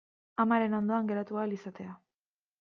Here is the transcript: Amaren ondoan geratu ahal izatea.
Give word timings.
Amaren 0.43 0.73
ondoan 0.77 1.11
geratu 1.13 1.39
ahal 1.43 1.55
izatea. 1.61 1.95